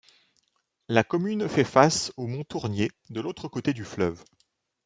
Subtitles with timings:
[0.87, 4.23] La commune fait face au mont Tournier, de l'autre côte du fleuve.